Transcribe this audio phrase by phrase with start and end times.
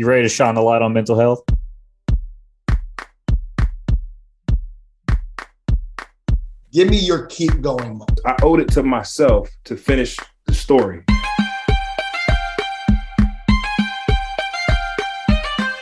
[0.00, 1.42] You ready to shine the light on mental health?
[6.72, 8.20] Give me your keep going moment.
[8.24, 10.16] I owed it to myself to finish
[10.46, 11.02] the story.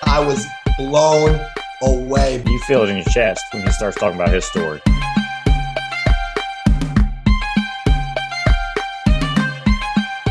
[0.02, 0.46] I was
[0.78, 1.38] blown
[1.82, 2.42] away.
[2.46, 4.80] You feel it in your chest when he starts talking about his story.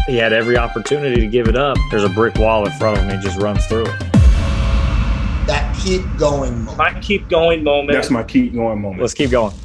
[0.07, 1.77] He had every opportunity to give it up.
[1.89, 3.17] There's a brick wall in front of him.
[3.17, 3.99] He just runs through it.
[5.47, 6.77] That keep going moment.
[6.77, 7.93] My keep going moment.
[7.93, 9.01] That's my keep going moment.
[9.01, 9.55] Let's keep going.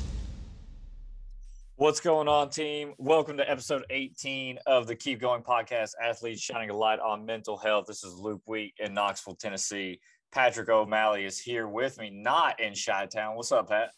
[1.76, 2.95] What's going on, team?
[2.96, 7.59] Welcome to episode 18 of the Keep Going podcast, Athletes Shining a Light on Mental
[7.59, 7.84] Health.
[7.86, 10.00] This is Luke Wheat in Knoxville, Tennessee.
[10.32, 13.36] Patrick O'Malley is here with me, not in Chi Town.
[13.36, 13.90] What's up, Pat?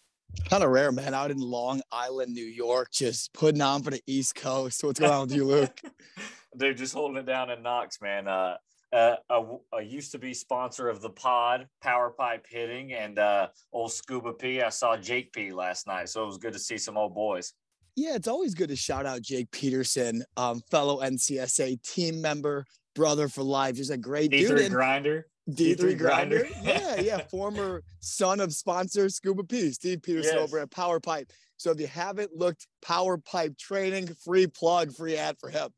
[0.49, 1.15] Kind of rare, man.
[1.15, 4.85] Out in Long Island, New York, just putting on for the East Coast.
[4.85, 5.81] What's going on with you, Luke?
[6.57, 8.29] Dude, just holding it down in Knox, man.
[8.29, 8.57] Uh,
[8.93, 9.43] uh, a,
[9.79, 14.35] a used to be sponsor of the pod, Power Pipe Hitting, and uh, old Scuba
[14.35, 14.61] P.
[14.61, 17.55] I saw Jake P last night, so it was good to see some old boys.
[17.97, 23.29] Yeah, it's always good to shout out Jake Peterson, um, fellow NCSA team member, brother
[23.29, 23.77] for life.
[23.77, 24.61] Just a great D3 dude.
[24.61, 25.27] and- grinder.
[25.51, 26.47] D3 D3 grinder.
[26.63, 27.19] yeah, yeah.
[27.29, 30.43] Former son of sponsor Scuba P, Steve Peterson Yes.
[30.43, 31.33] over at Power Pipe.
[31.57, 35.71] So if you haven't looked, Power Pipe training, free plug, free ad for him.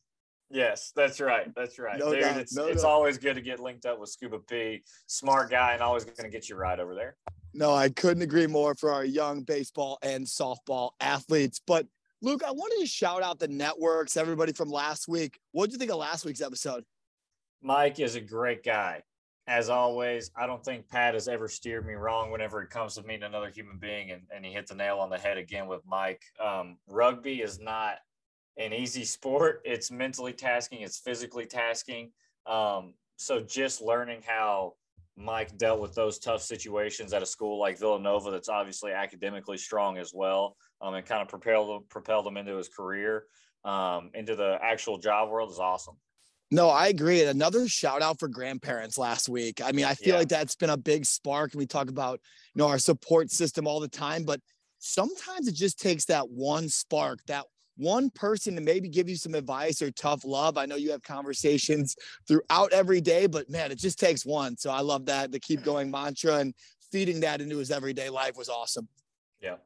[0.51, 1.53] Yes, that's right.
[1.57, 1.99] That's right.
[1.99, 2.91] No Dude, doubt, it's no it's doubt.
[2.91, 4.83] always good to get linked up with Scuba P.
[5.07, 7.17] Smart guy and always going to get you right over there.
[7.55, 11.61] No, I couldn't agree more for our young baseball and softball athletes.
[11.67, 11.87] But
[12.23, 15.39] Luke, I wanted to shout out the networks, everybody from last week.
[15.53, 16.85] What did you think of last week's episode?
[17.63, 19.03] Mike is a great guy.
[19.47, 23.03] As always, I don't think Pat has ever steered me wrong whenever it comes to
[23.03, 25.83] meeting another human being, and, and he hit the nail on the head again with
[25.87, 26.23] Mike.
[26.43, 27.97] Um, rugby is not
[28.57, 29.61] an easy sport.
[29.65, 32.13] It's mentally tasking, it's physically tasking.
[32.47, 34.75] Um, so just learning how
[35.17, 39.99] Mike dealt with those tough situations at a school like Villanova, that's obviously academically strong
[39.99, 43.25] as well, um, and kind of propelled him, propelled him into his career,
[43.65, 45.97] um, into the actual job world is awesome.
[46.51, 47.21] No, I agree.
[47.21, 49.61] And another shout out for grandparents last week.
[49.63, 50.19] I mean, I feel Yeah.
[50.21, 51.53] like that's been a big spark.
[51.53, 52.21] And we talk about,
[52.55, 54.41] you know, our support system all the time, but
[54.79, 57.47] sometimes it just takes that one spark, that
[57.77, 60.57] one person to maybe give you some advice or tough love.
[60.57, 61.97] I know you have conversations
[62.29, 64.57] throughout every day, but man, it just takes one.
[64.57, 65.33] So I love that.
[65.33, 66.55] The keep going mantra and
[66.93, 68.87] feeding that into his everyday life was awesome.
[69.41, 69.57] Yeah.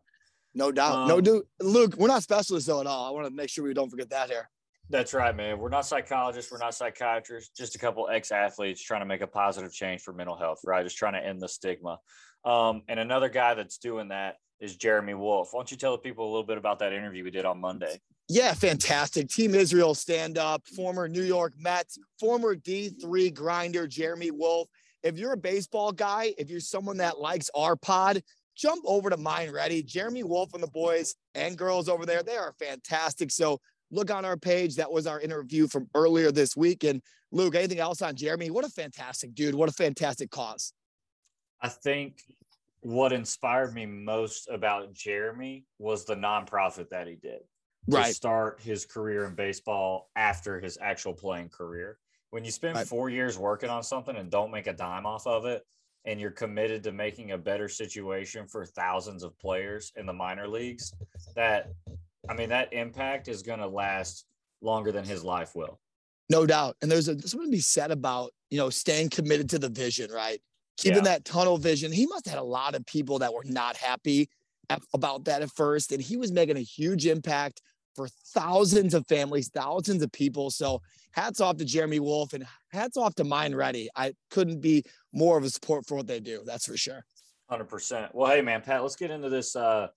[0.55, 1.07] No doubt.
[1.07, 1.43] no, Um, dude.
[1.61, 3.05] Luke, we're not specialists though at all.
[3.07, 4.49] I want to make sure we don't forget that here.
[4.91, 5.59] That's right, man.
[5.59, 6.51] We're not psychologists.
[6.51, 7.51] We're not psychiatrists.
[7.57, 10.83] Just a couple ex athletes trying to make a positive change for mental health, right?
[10.85, 11.99] Just trying to end the stigma.
[12.45, 15.51] Um, and another guy that's doing that is Jeremy Wolf.
[15.53, 17.61] Why don't you tell the people a little bit about that interview we did on
[17.61, 18.01] Monday?
[18.29, 19.29] Yeah, fantastic.
[19.29, 24.69] Team Israel stand up, former New York Mets, former D3 grinder, Jeremy Wolf.
[25.03, 28.23] If you're a baseball guy, if you're someone that likes our pod,
[28.57, 29.83] jump over to Mind Ready.
[29.83, 33.31] Jeremy Wolf and the boys and girls over there, they are fantastic.
[33.31, 33.61] So
[33.91, 34.77] look on our page.
[34.77, 36.85] That was our interview from earlier this week.
[36.85, 38.51] And Luke, anything else on Jeremy?
[38.51, 39.55] What a fantastic dude.
[39.55, 40.73] What a fantastic cause.
[41.61, 42.23] I think
[42.81, 47.41] what inspired me most about Jeremy was the nonprofit that he did
[47.91, 48.15] to Right.
[48.15, 51.99] start his career in baseball after his actual playing career.
[52.31, 52.87] When you spend Right.
[52.87, 55.67] four years working on something and don't make a dime off of it,
[56.05, 60.47] and you're committed to making a better situation for thousands of players in the minor
[60.47, 60.93] leagues,
[61.35, 61.73] that
[62.29, 64.27] I mean, that impact is going to last
[64.61, 65.81] longer than his life will.
[66.31, 66.77] No doubt.
[66.83, 69.69] And there's, a, there's something to be said about, you know, staying committed to the
[69.69, 70.41] vision, right?
[70.77, 71.03] Keeping Yeah.
[71.05, 71.91] that tunnel vision.
[71.91, 74.29] He must have had a lot of people that were not happy
[74.69, 75.93] at- about that at first.
[75.93, 77.63] And he was making a huge impact
[77.97, 80.51] for thousands of families, thousands of people.
[80.51, 83.89] So hats off to Jeremy Wolf and hats off to Mind Ready.
[83.97, 86.43] I couldn't be more of a support for what they do.
[86.45, 87.05] That's for sure.
[87.49, 88.15] Hundred percent.
[88.15, 89.89] Well, hey man, Pat, let's get into this uh,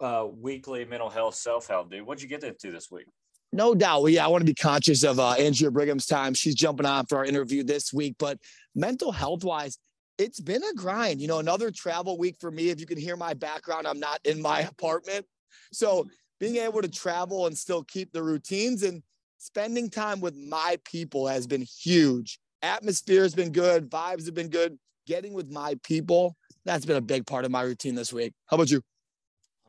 [0.00, 2.02] uh, weekly mental health self help, dude.
[2.02, 3.06] What'd you get into this week?
[3.52, 4.02] No doubt.
[4.02, 6.32] Well, yeah, I want to be conscious of uh, Andrea Brigham's time.
[6.32, 8.38] She's jumping on for our interview this week, but
[8.74, 9.78] mental health wise,
[10.16, 11.20] it's been a grind.
[11.20, 12.70] You know, another travel week for me.
[12.70, 15.26] If you can hear my background, I'm not in my apartment.
[15.72, 16.06] So
[16.40, 19.02] being able to travel and still keep the routines and
[19.38, 22.38] spending time with my people has been huge.
[22.62, 24.78] Atmosphere has been good, vibes have been good.
[25.06, 28.32] Getting with my people, that's been a big part of my routine this week.
[28.46, 28.82] How about you?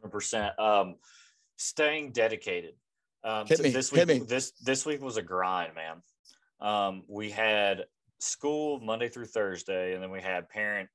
[0.04, 0.60] Hundred percent.
[0.60, 0.96] Um,
[1.56, 2.74] staying dedicated.
[3.24, 4.26] Um, Hit me, This hit week, me.
[4.28, 6.02] this this week was a grind, man.
[6.60, 7.86] Um, we had
[8.20, 10.90] school Monday through Thursday, and then we had parent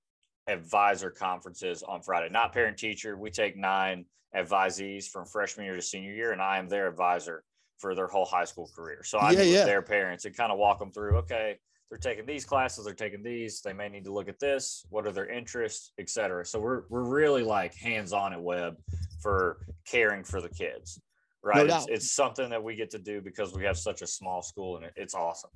[0.47, 2.29] advisor conferences on Friday.
[2.31, 3.17] Not parent teacher.
[3.17, 4.05] We take nine
[4.37, 7.45] advisees from freshman year to senior year, and I am their advisor
[7.79, 9.03] for their whole high school career.
[9.05, 9.59] So I Yeah, meet yeah.
[9.61, 11.17] with their parents and kind of walk them through.
[11.21, 11.57] Okay,
[11.88, 13.61] they're taking these classes, they're taking these.
[13.62, 14.85] They may need to look at this.
[14.90, 16.44] What are their interests, et cetera.
[16.44, 18.76] So we're we're really like hands on at Webb
[19.23, 21.00] for caring for the kids.
[21.43, 21.67] Right.
[21.70, 24.76] it's, it's something that we get to do because we have such a small school
[24.76, 25.50] and it, it's awesome.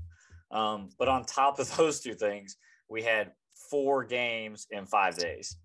[0.50, 2.56] Um, but on top of those two things,
[2.88, 3.32] we had
[3.70, 5.56] four games in five days.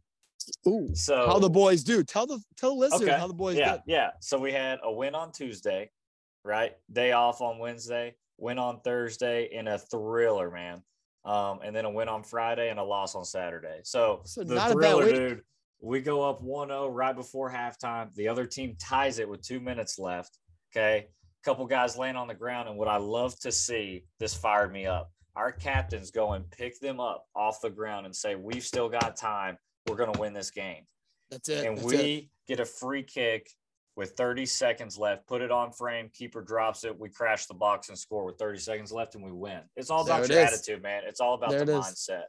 [0.68, 0.90] Ooh.
[0.94, 2.04] So How the boys do.
[2.04, 3.18] Tell the tell the listeners Okay.
[3.20, 3.82] how the boys yeah, did.
[3.86, 4.10] yeah.
[4.22, 5.92] So we had a win on Tuesday,
[6.44, 6.74] right?
[6.92, 10.82] Day off on Wednesday, win on Thursday in a thriller, man.
[11.26, 13.80] Um, and then a win on Friday and a loss on Saturday.
[13.84, 15.42] So, So the not a bad thriller, dude,
[15.82, 18.14] we go up 1-0 right before halftime.
[18.16, 20.38] The other team ties it with two minutes left.
[20.74, 21.08] Okay.
[21.44, 22.70] couple guys laying on the ground.
[22.70, 25.12] And what I love to see, this fired me up.
[25.36, 29.16] Our captains go and pick them up off the ground and say, We've still got
[29.18, 29.58] time.
[29.88, 30.84] We're going to win this game
[31.30, 31.66] That's it.
[31.66, 31.98] and That's it.
[31.98, 33.50] we get a free kick
[33.98, 35.28] with 30 seconds left.
[35.28, 36.10] Put it on frame.
[36.14, 36.98] Keeper drops it.
[36.98, 39.60] We crash the box and score with 30 seconds left, and we win.
[39.76, 41.02] It's all about There your attitude, man.
[41.06, 42.26] It's all about There the mindset.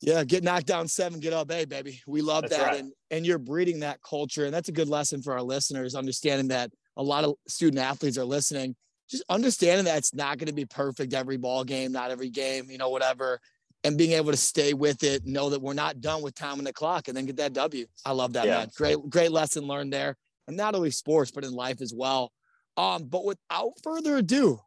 [0.00, 2.00] Yeah, get knocked down seven, get up, hey, baby.
[2.06, 2.66] We love That's that.
[2.66, 2.80] right.
[2.80, 4.44] And and you're breeding that culture.
[4.44, 8.18] And that's a good lesson for our listeners, understanding that a lot of student athletes
[8.18, 8.76] are listening.
[9.10, 12.70] Just understanding that it's not going to be perfect every ball game, not every game,
[12.70, 13.40] you know, whatever.
[13.82, 16.64] And being able to stay with it, know that we're not done with time on
[16.64, 17.86] the clock, and then get that W.
[18.04, 18.58] I love that, Yeah.
[18.58, 18.70] man.
[18.76, 20.16] Great, great lesson learned there.
[20.48, 22.32] And not only sports, but in life as well.
[22.78, 24.58] Um, but without further ado,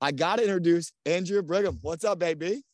[0.00, 1.78] I gotta introduce Andrea Brigham.
[1.82, 2.64] What's up, baby?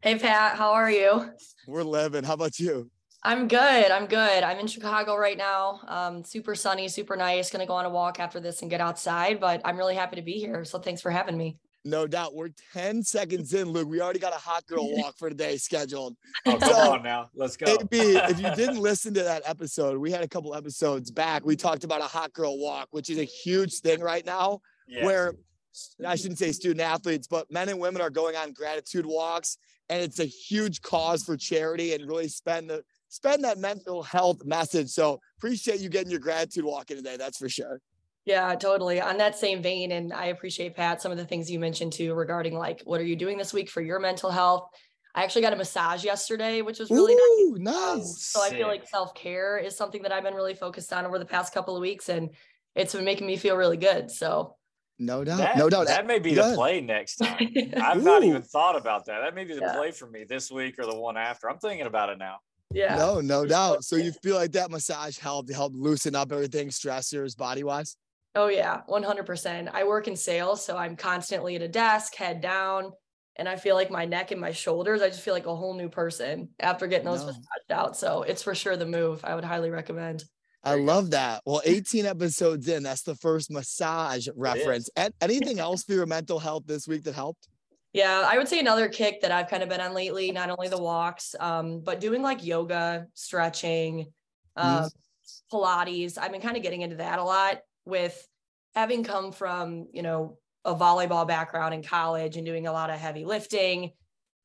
[0.00, 1.32] Hey Pat, how are you?
[1.66, 2.22] We're living.
[2.22, 2.88] How about you?
[3.24, 3.90] I'm good.
[3.90, 4.44] I'm good.
[4.44, 5.80] I'm in Chicago right now.
[5.88, 7.50] Um, super sunny, super nice.
[7.50, 10.22] Gonna go on a walk after this and get outside, but I'm really happy to
[10.22, 10.64] be here.
[10.64, 11.58] So thanks for having me.
[11.84, 12.34] No doubt.
[12.34, 13.88] We're 10 seconds in, Luke.
[13.88, 16.16] We already got a hot girl walk for today scheduled.
[16.44, 17.30] Oh, come So, on now.
[17.34, 17.66] Let's go.
[17.66, 21.44] AB, if you didn't listen to that episode, we had a couple episodes back.
[21.46, 25.04] We talked about a hot girl walk, which is a huge thing right now, Yes.
[25.04, 25.34] where
[26.04, 29.56] I shouldn't say student athletes, but men and women are going on gratitude walks.
[29.90, 34.44] And it's a huge cause for charity and really spend the spend that mental health
[34.44, 34.88] message.
[34.90, 37.16] So appreciate you getting your gratitude walk in today.
[37.16, 37.80] That's for sure.
[38.28, 39.00] Yeah, totally.
[39.00, 42.12] On that same vein, and I appreciate Pat some of the things you mentioned too
[42.12, 44.68] regarding like what are you doing this week for your mental health.
[45.14, 47.48] I actually got a massage yesterday, which was really nice.
[47.48, 47.62] Ooh, Um,
[47.98, 48.22] nice.
[48.22, 51.18] so I feel like self care is something that I've been really focused on over
[51.18, 52.28] the past couple of weeks, and
[52.74, 54.10] it's been making me feel really good.
[54.10, 54.56] So
[54.98, 55.38] No doubt.
[55.38, 55.86] that, no doubt.
[55.86, 56.52] That may be good.
[56.52, 57.48] the play next time.
[57.80, 59.20] I've not even thought about that.
[59.22, 59.72] That may be the Yeah.
[59.74, 61.48] play for me this week or the one after.
[61.48, 62.36] I'm thinking about it now.
[62.74, 62.94] yeah.
[62.96, 63.84] No, no doubt.
[63.84, 67.96] So you feel like that massage helped help loosen up everything, stressors, body wise?
[68.38, 69.68] Oh yeah, 100%.
[69.72, 72.92] I work in sales, so I'm constantly at a desk, head down,
[73.34, 75.74] and I feel like my neck and my shoulders, I just feel like a whole
[75.74, 77.26] new person after getting those No.
[77.26, 77.96] massaged out.
[77.96, 79.24] So it's for sure the move.
[79.24, 80.22] I would highly recommend.
[80.62, 81.42] I love that.
[81.46, 84.88] Well, 18 episodes in, that's the first massage reference.
[84.94, 87.48] And anything else for your mental health this week that helped?
[87.92, 90.68] Yeah, I would say another kick that I've kind of been on lately, not only
[90.68, 94.12] the walks, um, but doing like yoga, stretching,
[94.54, 94.88] um,
[95.52, 96.18] Pilates.
[96.18, 98.26] I've been kind of getting into that a lot with
[98.74, 102.98] having come from, you know, a volleyball background in college and doing a lot of
[102.98, 103.92] heavy lifting.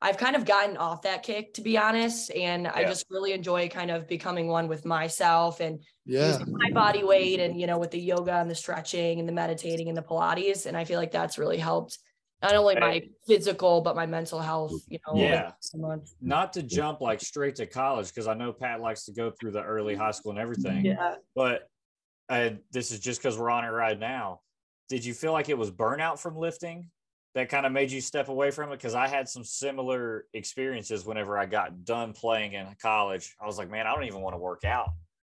[0.00, 2.30] I've kind of gotten off that kick, to be honest.
[2.32, 6.28] And I just really enjoy kind of becoming one with myself and Yeah.
[6.38, 9.32] using my body weight and, you know, with the yoga and the stretching and the
[9.32, 10.66] meditating and the Pilates.
[10.66, 11.98] And I feel like that's really helped
[12.42, 15.52] not only my physical, but my mental health, you know, Yeah.
[16.20, 19.52] Not to jump like straight to college because I know Pat likes to go through
[19.52, 20.84] the early high school and everything.
[20.84, 21.16] Yeah.
[21.34, 21.68] but
[22.28, 24.40] and this is just because we're on it right now.
[24.88, 26.90] Did you feel like it was burnout from lifting
[27.34, 28.76] that kind of made you step away from it?
[28.76, 33.34] Because I had some similar experiences whenever I got done playing in college.
[33.40, 34.90] I was like, man, I don't even want to work out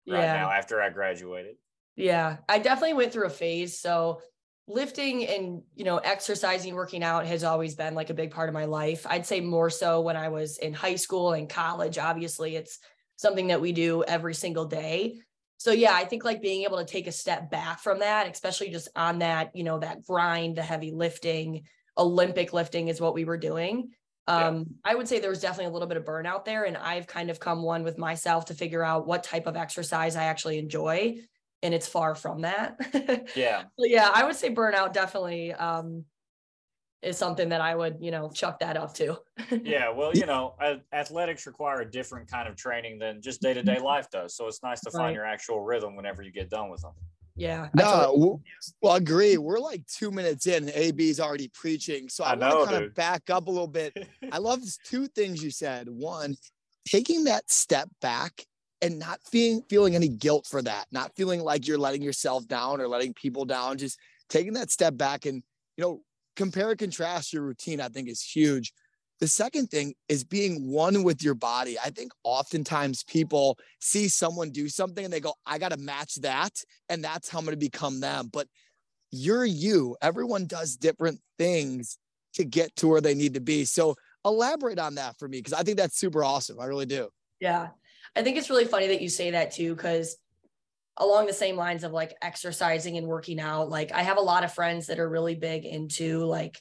[0.07, 0.33] right Yeah.
[0.33, 1.55] now after I graduated.
[1.95, 3.79] Yeah, I definitely went through a phase.
[3.79, 4.21] So
[4.67, 8.53] lifting and, you know, exercising, working out has always been like a big part of
[8.53, 9.05] my life.
[9.10, 11.98] I'd say more so when I was in high school and college.
[11.98, 12.79] Obviously, it's
[13.17, 15.19] something that we do every single day.
[15.61, 18.71] So yeah, I think like being able to take a step back from that, especially
[18.71, 23.25] just on that, you know, that grind, the heavy lifting, Olympic lifting is what we
[23.25, 23.89] were doing.
[24.27, 24.47] Yeah.
[24.47, 26.63] Um, I would say there was definitely a little bit of burnout there.
[26.63, 30.15] And I've kind of come one with myself to figure out what type of exercise
[30.15, 31.19] I actually enjoy
[31.61, 32.77] and it's far from that.
[33.35, 33.65] Yeah.
[33.77, 36.05] Yeah, I would say burnout definitely um,
[37.01, 39.17] is something that I would, you know, chuck that up to.
[39.63, 39.89] Yeah.
[39.89, 40.55] Well, you know,
[40.93, 44.36] athletics require a different kind of training than just day to day life does.
[44.36, 45.15] So it's nice to find Right.
[45.15, 46.93] your actual rhythm whenever you get done with them.
[47.36, 47.63] Yeah.
[47.63, 48.39] I No, totally- w-
[48.81, 49.38] well, agree.
[49.38, 52.08] We're like two minutes in, and AB's already preaching.
[52.08, 52.89] So I, I want to kind dude.
[52.89, 54.08] of back up a little bit.
[54.31, 55.89] I love two things you said.
[55.89, 56.36] One,
[56.88, 58.46] taking that step back
[58.81, 62.79] and not feeling feeling any guilt for that, not feeling like you're letting yourself down
[62.79, 63.98] or letting people down, just
[64.29, 65.43] taking that step back and,
[65.77, 66.01] you know,
[66.35, 68.73] compare and contrast your routine, I think is huge.
[69.19, 71.77] The second thing is being one with your body.
[71.77, 76.15] I think oftentimes people see someone do something and they go, I got to match
[76.21, 76.51] that.
[76.89, 78.29] And that's how I'm going to become them.
[78.33, 78.47] But
[79.11, 79.95] you're you.
[80.01, 82.00] Everyone does different things
[82.33, 83.63] to get to where they need to be.
[83.65, 83.95] So
[84.25, 86.59] elaborate on that for me because I think that's super awesome.
[86.59, 87.09] I really do.
[87.39, 87.69] Yeah.
[88.15, 90.17] I think it's really funny that you say that too, because
[91.01, 94.43] along the same lines of like exercising and working out, like I have a lot
[94.43, 96.60] of friends that are really big into like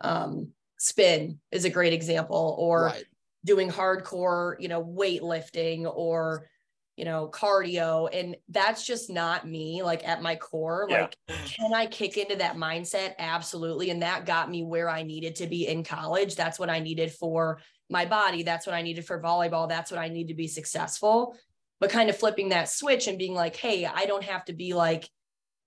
[0.00, 0.48] um
[0.78, 3.04] spin is a great example or right.
[3.44, 6.48] doing hardcore, you know, weightlifting or
[6.96, 8.08] you know, cardio.
[8.12, 10.86] And that's just not me, like at my core.
[10.88, 11.02] Yeah.
[11.02, 13.14] Like, can I kick into that mindset?
[13.18, 13.90] Absolutely.
[13.90, 16.36] And that got me where I needed to be in college.
[16.36, 17.60] That's what I needed for
[17.90, 18.44] my body.
[18.44, 19.68] That's what I needed for volleyball.
[19.68, 21.36] That's what I need to be successful.
[21.84, 24.72] But kind of flipping that switch and being like, hey, I don't have to be
[24.72, 25.06] like,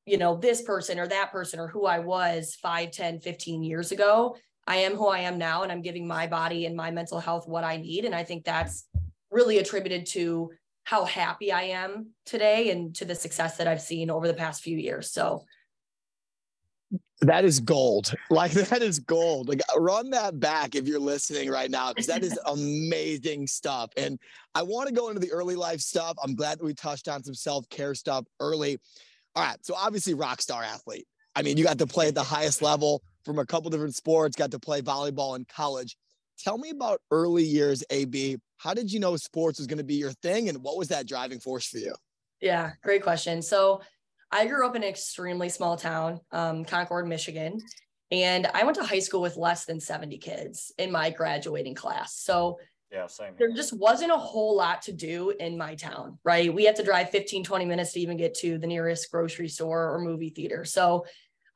[0.08, 3.92] you know, this person or that person or who I was 5, 10, 15 years
[3.92, 4.36] ago.
[4.66, 7.48] I am who I am now, and I'm giving my body and my mental health
[7.48, 8.04] what I need.
[8.04, 8.88] And I think that's
[9.30, 10.50] really attributed to
[10.86, 14.64] how happy I am today and to the success that I've seen over the past
[14.64, 15.12] few years.
[15.12, 15.46] So
[17.22, 18.14] that is gold.
[18.30, 19.50] Like that is gold.
[19.50, 23.92] Like run that back if you're listening right now, because that is amazing stuff.
[23.98, 24.20] And
[24.54, 26.18] I want to go into the early life stuff.
[26.24, 28.78] I'm glad that we touched on some self-care stuff early.
[29.36, 29.58] All right.
[29.66, 31.08] So obviously rock star athlete.
[31.36, 34.36] I mean, you got to play at the highest level from a couple different sports,
[34.36, 35.96] got to play volleyball in college.
[36.40, 38.38] Tell me about early years, AB.
[38.58, 41.08] How did you know sports was going to be your thing, and what was that
[41.08, 41.94] driving force for you?
[42.42, 43.42] Yeah, great question.
[43.42, 43.82] So,
[44.32, 47.60] I grew up in an extremely small town, um, Concord, Michigan,
[48.12, 52.16] and I went to high school with less than 70 kids in my graduating class.
[52.16, 52.60] So,
[52.92, 53.34] yeah, same.
[53.38, 56.54] There just wasn't a whole lot to do in my town, right?
[56.54, 59.94] We had to drive 15, 20 minutes to even get to the nearest grocery store
[59.94, 60.64] or movie theater.
[60.64, 61.06] So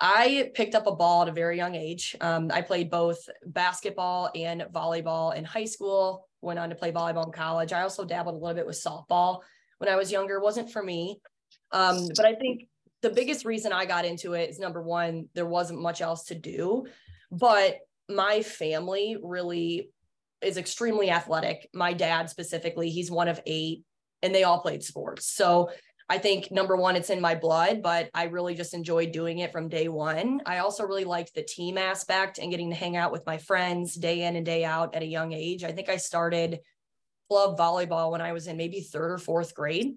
[0.02, 2.18] I picked up a ball at a very young age.
[2.20, 7.28] Um, I played both basketball and volleyball in high school, went on to play volleyball
[7.28, 7.72] in college.
[7.72, 9.42] I also dabbled a little bit with softball
[9.78, 10.36] when I was younger.
[10.36, 11.22] It wasn't for me.
[11.72, 12.68] Um, but I think
[13.02, 16.36] the biggest reason I got into it is number one, there wasn't much else to
[16.36, 16.86] do.
[17.32, 17.78] But
[18.10, 19.90] my family really
[20.42, 21.70] is extremely athletic.
[21.74, 23.84] My dad specifically, he's one of eight,
[24.22, 25.28] and they all played sports.
[25.28, 25.70] So
[26.10, 29.54] I think number one, it's in my blood, but I really just enjoyed doing it
[29.54, 30.42] from day one.
[30.46, 33.96] I also really liked the team aspect and getting to hang out with my friends
[33.96, 35.64] day in and day out at a young age.
[35.64, 36.60] I think I started
[37.30, 39.94] club volleyball when I was in maybe third or fourth grade.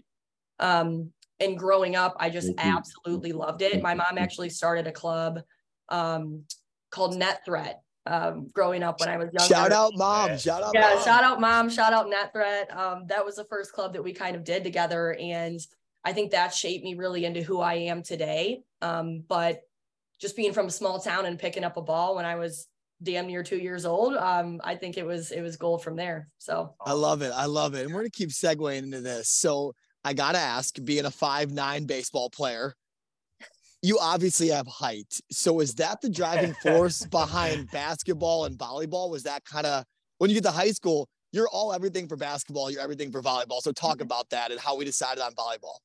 [0.61, 1.11] Um,
[1.41, 3.83] and growing up, I just absolutely loved it.
[3.83, 5.41] My mom actually started a club
[5.89, 6.45] um,
[6.91, 9.55] called Net Threat um, growing up when I was younger.
[9.55, 10.37] Shout out mom.
[10.37, 11.05] Shout out yeah, mom.
[11.05, 11.71] shout out mom.
[11.71, 12.77] Shout out Net Threat.
[12.77, 15.17] Um, that was the first club that we kind of did together.
[15.19, 15.61] And
[16.05, 18.63] I think that shaped me really into who I am today.
[18.83, 19.63] Um, but
[20.21, 22.69] just being from a small town and picking up a ball when I was
[23.03, 26.29] damn near two years old, um, I think it was it was gold from there.
[26.39, 27.33] So I love it.
[27.35, 27.85] I love it.
[27.85, 29.31] And we're gonna keep segueing into this.
[29.31, 29.75] So
[30.05, 32.75] I gotta ask, being a five nine baseball player,
[33.83, 35.21] you obviously have height.
[35.31, 39.11] So is that the driving force behind basketball and volleyball?
[39.11, 39.85] Was that kind of
[40.19, 43.61] when you get to high school, you're all everything for basketball, you're everything for volleyball.
[43.61, 44.03] So talk mm-hmm.
[44.03, 45.79] about that and how we decided on volleyball.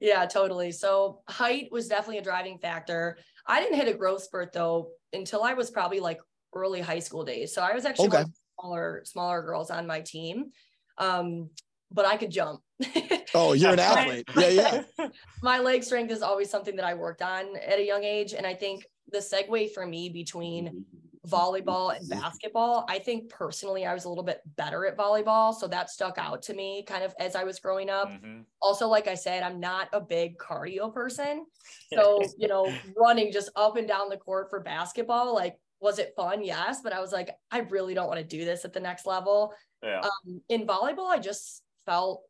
[0.00, 0.72] Yeah, totally.
[0.72, 3.18] So height was definitely a driving factor.
[3.46, 6.20] I didn't hit a growth spurt though until I was probably like
[6.54, 7.54] early high school days.
[7.54, 8.24] So I was actually okay.
[8.58, 10.50] smaller, smaller girls on my team.
[10.98, 11.50] Um,
[11.94, 12.60] but I could jump.
[13.34, 14.28] oh, you're an athlete.
[14.36, 15.08] yeah, yeah.
[15.42, 18.34] My leg strength is always something that I worked on at a young age.
[18.34, 20.84] And I think the segue for me between
[21.26, 22.84] volleyball and basketball.
[22.88, 25.54] I think personally, I was a little bit better at volleyball.
[25.54, 28.10] So that stuck out to me kind of as I was growing up.
[28.10, 28.40] Mm-hmm.
[28.60, 31.46] Also, like I said, I'm not a big cardio person.
[31.94, 36.12] So, you know, running just up and down the court for basketball, like, was it
[36.16, 36.42] fun?
[36.42, 36.80] Yes.
[36.82, 39.54] But I was like, I really don't want to do this at the next level.
[39.80, 40.00] Yeah.
[40.00, 42.22] Um, in volleyball, I just felt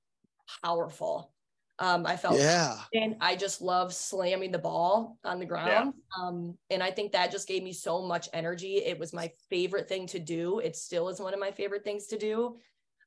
[0.62, 1.32] powerful.
[1.80, 5.94] Um, I felt yeah, and I just love slamming the ball on the ground.
[6.16, 6.23] Yeah.
[6.23, 8.76] Um, and I think that just gave me so much energy.
[8.76, 10.61] It was my favorite thing to do.
[10.61, 12.58] It still is one of my favorite things to do.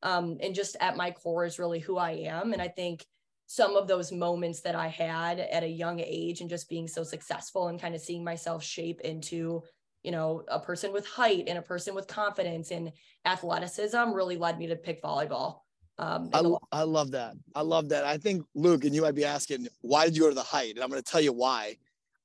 [0.03, 2.51] Um, and just at my core is really who I am.
[2.51, 3.05] And I think
[3.47, 7.03] some of those moments that I had at a young age and just being so
[7.03, 9.63] successful and kind of seeing myself shape into,
[10.03, 12.91] you know, a person with height and a person with confidence and
[13.23, 15.61] athleticism really led me to pick volleyball.
[15.99, 17.33] Um, I, I love that.
[17.55, 18.05] I love that.
[18.05, 20.75] I think Luke and you might be asking, why did you go to the height?
[20.75, 21.75] And I'm going to tell you why.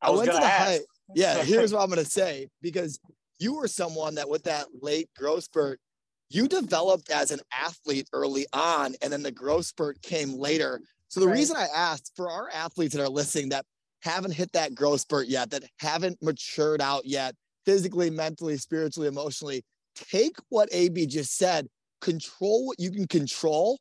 [0.02, 0.64] I, I went to the ask.
[0.64, 0.80] height.
[1.14, 3.00] Yeah, here's what I'm going to say because
[3.38, 5.80] you were someone that with that late growth spurt,
[6.28, 10.80] you developed as an athlete early on, and then the growth spurt came later.
[11.08, 11.34] So the right.
[11.34, 13.66] reason I asked for our athletes that are listening that
[14.00, 19.62] haven't hit that growth spurt yet, that haven't matured out yet, physically, mentally, spiritually, emotionally,
[19.94, 21.68] take what AB just said,
[22.02, 23.78] control what you can control.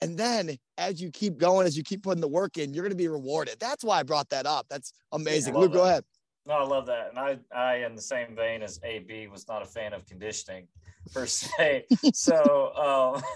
[0.00, 2.90] And then as you keep going, as you keep putting the work in, you're going
[2.90, 3.58] to be rewarded.
[3.60, 4.66] That's why I brought that up.
[4.68, 5.54] That's amazing.
[5.54, 6.02] Luke, go ahead.
[6.44, 7.10] No, I love that.
[7.10, 10.66] And I, I, in the same vein as AB, was not a fan of conditioning
[11.14, 11.84] per se.
[12.14, 12.74] so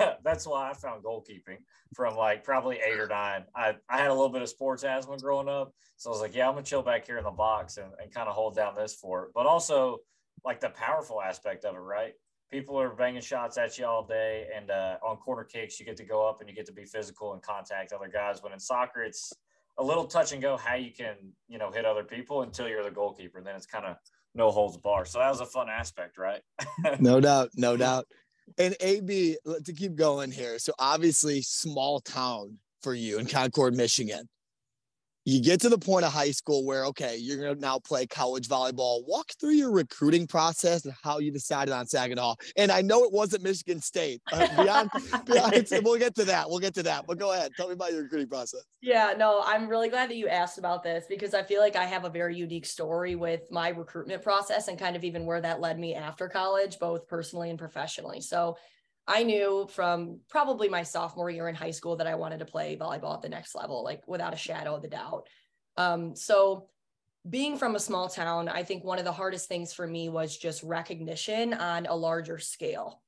[0.00, 1.58] um, that's why I found goalkeeping
[1.94, 3.44] from like probably eight or nine.
[3.54, 5.72] I, I had a little bit of sports asthma growing up.
[5.98, 7.92] So I was like, yeah, I'm going to chill back here in the box and,
[8.02, 9.30] and kind of hold down this fort.
[9.34, 9.98] But also,
[10.44, 12.14] like the powerful aspect of it, right?
[12.50, 14.46] People are banging shots at you all day.
[14.54, 16.84] And uh, on corner kicks, you get to go up and you get to be
[16.84, 18.42] physical and contact other guys.
[18.42, 19.32] When in soccer, it's,
[19.78, 21.16] a little touch and go how you can
[21.48, 23.40] you know hit other people until you're the goalkeeper.
[23.42, 23.96] Then it's kind of
[24.34, 25.04] no holds bar.
[25.04, 26.40] So that was a fun aspect, right?
[27.00, 28.06] no doubt, no doubt.
[28.58, 30.58] And AB, to keep going here.
[30.58, 34.28] So obviously, small town for you in Concord, Michigan
[35.26, 38.06] you get to the point of high school where okay you're going to now play
[38.06, 39.02] college volleyball.
[39.06, 42.36] Walk through your recruiting process and how you decided on saginaw.
[42.56, 44.90] And i know it wasn't michigan state uh, beyond,
[45.26, 47.04] beyond we'll get to that we'll get to that.
[47.06, 48.62] But go ahead tell me about your recruiting process.
[48.80, 51.84] Yeah no i'm really glad that you asked about this because i feel like i
[51.84, 55.60] have a very unique story with my recruitment process and kind of even where that
[55.60, 58.20] led me after college both personally and professionally.
[58.20, 58.56] So
[59.08, 62.76] I knew from probably my sophomore year in high school that I wanted to play
[62.76, 65.28] volleyball at the next level, like without a shadow of a doubt.
[65.76, 66.68] Um, so,
[67.28, 70.36] being from a small town, I think one of the hardest things for me was
[70.36, 73.02] just recognition on a larger scale.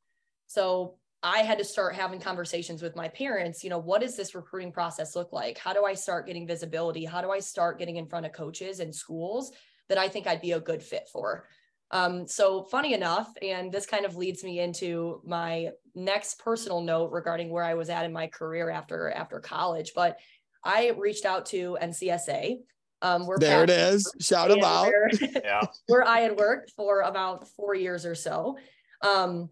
[0.46, 3.64] So, I had to start having conversations with my parents.
[3.64, 5.58] You know, what does this recruiting process look like?
[5.58, 7.04] How do I start getting visibility?
[7.04, 9.50] How do I start getting in front of coaches and schools
[9.88, 11.48] that I think I'd be a good fit for?
[11.90, 17.10] Um, so funny enough, and this kind of leads me into my next personal note
[17.12, 19.92] regarding where I was at in my career after after college.
[19.94, 20.18] But
[20.64, 22.58] I reached out to NCSA.
[23.00, 24.12] Um, where there it is.
[24.20, 24.86] Shout them out.
[24.86, 25.08] Where,
[25.44, 25.62] yeah.
[25.86, 28.58] where I had worked for about four years or so.
[29.02, 29.50] Um,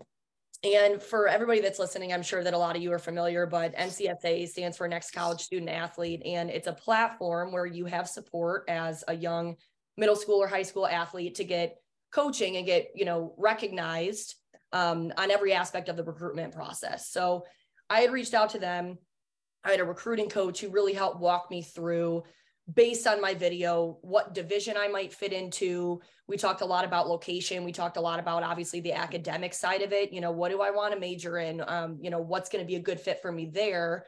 [0.65, 3.77] and for everybody that's listening, I'm sure that a lot of you are familiar, but
[3.77, 6.23] NCSA stands for Next College Student Athlete.
[6.25, 9.57] And it's a platform where you have support as a young
[9.97, 11.77] middle school or high school athlete to get
[12.11, 14.35] coaching and get you know recognized
[14.73, 17.11] um, on every aspect of the recruitment process.
[17.11, 17.45] So
[17.89, 18.99] i had reached out to them.
[19.65, 22.25] I had a recruiting coach who really helped walk me through
[22.73, 26.01] based on my video what division i might fit into.
[26.27, 27.65] We talked a lot about location.
[27.65, 30.13] We talked a lot about obviously the academic side of it.
[30.13, 31.63] You know what do i want to major in?
[31.67, 34.05] Um, you know what's going to be a good fit for me there?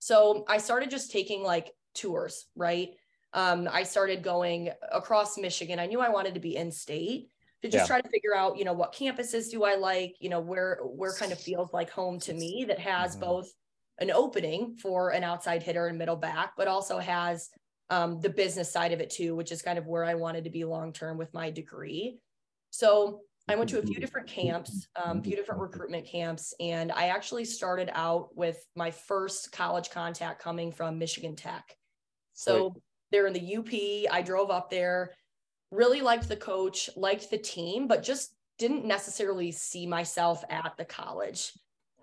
[0.00, 2.90] So i started just taking like tours right?
[3.32, 5.78] Um, i started going across michigan.
[5.78, 7.28] I knew i wanted to be in state
[7.62, 7.86] to just yeah.
[7.86, 11.12] try to figure out, you know, what campuses do I like, you know, where where
[11.12, 13.20] kind of feels like home to me that has mm-hmm.
[13.20, 13.52] both
[13.98, 17.50] an opening for an outside hitter and middle back, but also has
[17.90, 20.50] um, the business side of it too, which is kind of where I wanted to
[20.50, 22.18] be long term with my degree.
[22.70, 26.92] So I went to a few different camps, um, a few different recruitment camps, and
[26.92, 31.76] I actually started out with my first college contact coming from Michigan Tech.
[32.32, 32.74] So
[33.10, 34.12] they're in the UP.
[34.12, 35.10] I drove up there
[35.70, 40.84] really liked the coach, liked the team, but just didn't necessarily see myself at the
[40.84, 41.52] college.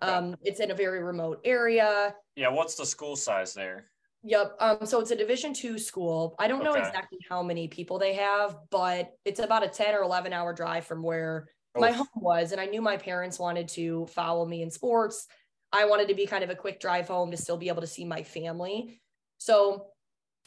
[0.01, 2.15] Um, it's in a very remote area.
[2.35, 2.49] Yeah.
[2.49, 3.85] What's the school size there?
[4.23, 4.55] Yep.
[4.59, 6.35] Um, so it's a division two school.
[6.39, 10.01] I don't know exactly how many people they have, but it's about a 10 or
[10.01, 11.81] 11 hour drive from where Oof.
[11.81, 12.51] my home was.
[12.51, 15.27] And I knew my parents wanted to follow me in sports.
[15.71, 17.87] I wanted to be kind of a quick drive home to still be able to
[17.87, 19.01] see my family.
[19.37, 19.87] So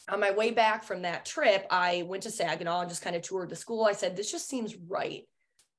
[0.09, 3.21] on my way back from that trip, I went to Saginaw and just kind of
[3.21, 3.85] toured the school.
[3.85, 5.23] I said, this just seems right.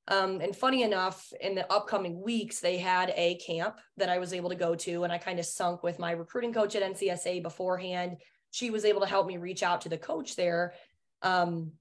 [0.07, 4.33] Um, and funny enough, in the upcoming weeks, they had a camp that I was
[4.33, 7.41] able to go to, and I kind of sunk with my recruiting coach at NCSA
[7.41, 8.17] beforehand.
[8.51, 10.73] She was able to help me reach out to the coach there.
[11.21, 11.71] Um,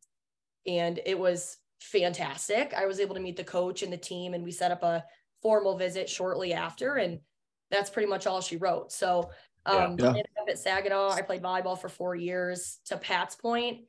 [0.66, 2.74] and it was fantastic.
[2.74, 5.04] I was able to meet the coach and the team, and we set up a
[5.42, 6.94] formal visit shortly after.
[6.94, 7.18] And
[7.70, 8.92] that's pretty much all she wrote.
[8.92, 9.30] So
[9.66, 10.08] um, yeah.
[10.08, 11.10] ended up at Saginaw.
[11.10, 12.80] I played volleyball for four years.
[12.86, 13.82] To Pat's point,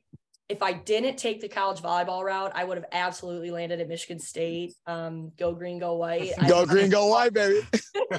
[0.50, 4.18] if I didn't take the college volleyball route, I would have absolutely landed at Michigan
[4.18, 4.74] State.
[4.86, 6.32] Um, go green, go white.
[6.48, 7.66] Go I, green, go white, baby.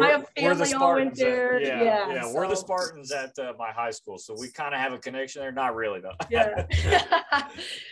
[0.00, 1.60] I have family all went there.
[1.60, 2.34] yeah, yeah, yeah so.
[2.34, 5.42] we're the Spartans at uh, my high school, so we kind of have a connection
[5.42, 5.50] there.
[5.50, 6.12] Not really though.
[6.30, 6.64] yeah.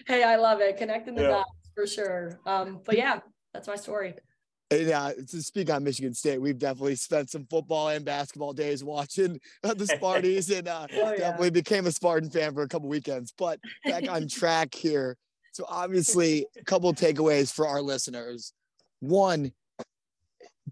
[0.06, 0.76] hey, I love it.
[0.76, 1.28] Connecting the yeah.
[1.28, 2.38] dots for sure.
[2.46, 3.18] Um, but yeah,
[3.52, 4.14] that's my story.
[4.70, 8.82] And uh, to speak on Michigan State, we've definitely spent some football and basketball days
[8.82, 11.16] watching uh, the Spartans, and uh, oh, yeah.
[11.16, 13.32] definitely became a Spartan fan for a couple weekends.
[13.36, 15.16] But back on track here.
[15.52, 18.52] So obviously, a couple takeaways for our listeners.
[19.00, 19.52] One,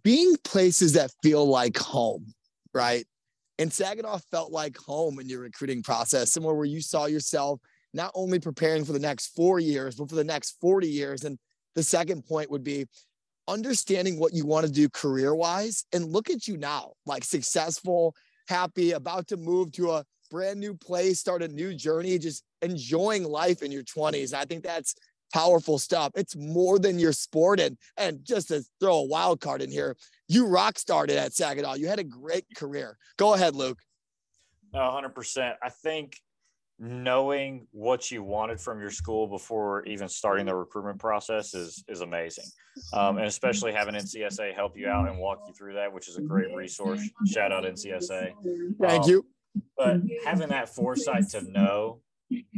[0.03, 2.35] being places that feel like home,
[2.73, 3.07] right?
[3.61, 7.61] And Saginaw felt like home in your recruiting process, somewhere where you saw yourself
[7.93, 11.23] not only preparing for the next four years, but for the next 40 years.
[11.23, 11.39] And
[11.77, 12.87] the second point would be
[13.49, 15.85] understanding what you want to do career wise.
[15.93, 18.15] And look at you now, like successful,
[18.49, 23.25] happy, about to move to a brand new place, start a new journey, just enjoying
[23.25, 24.95] life in your 20s i think that's
[25.35, 26.13] powerful stuff.
[26.15, 27.59] It's more than your sport.
[27.59, 29.97] And, and just to throw a wild card in here,
[30.29, 31.75] you rock started at Saginaw.
[31.75, 32.97] You had a great career.
[33.17, 33.81] Go ahead, Luke.
[34.73, 35.55] No, 100%.
[35.61, 36.21] I think
[36.79, 42.01] knowing what you wanted from your school before even starting the recruitment process is is
[42.01, 42.47] amazing.
[42.93, 46.17] Um, and especially having ncsa help you out and walk you through that which is
[46.17, 47.01] a great resource.
[47.27, 48.33] Shout out ncsa
[48.81, 49.25] thank um, you.
[49.77, 52.01] but having that foresight to know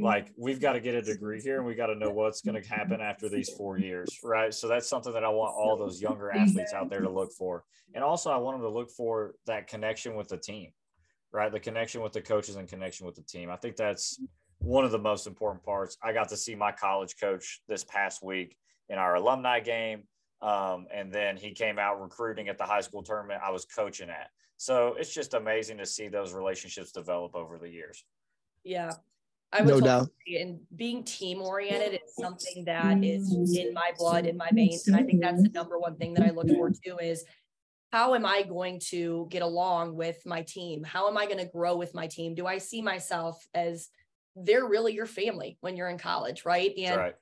[0.00, 2.60] like we've got to get a degree here and we got to know what's going
[2.60, 4.54] to happen after these four years right?
[4.54, 7.64] So that's something that i want all those younger athletes out there to look for.
[7.94, 10.70] And also i want them to look for that connection with the team
[11.36, 11.52] right?
[11.52, 13.50] The connection with the coaches and connection with the team.
[13.50, 14.18] I think that's
[14.58, 15.98] one of the most important parts.
[16.02, 18.56] I got to see my college coach this past week
[18.88, 20.04] in our alumni game
[20.42, 24.10] um, and then he came out recruiting at the high school tournament i was coaching
[24.10, 24.30] at.
[24.58, 28.04] So it's just amazing to see those relationships develop over the years.
[28.64, 28.92] Yeah.
[29.52, 30.08] I would No doubt.
[30.26, 34.88] And being team oriented is something that is in my blood, in my veins.
[34.88, 37.24] And I think that's the number one thing that I look for too is
[37.96, 40.84] how am I going to get along with my team?
[40.84, 42.34] How am I going to grow with my team?
[42.34, 43.88] Do I see myself as
[44.34, 46.72] they're really your family when you're in college, right?
[46.76, 47.14] And right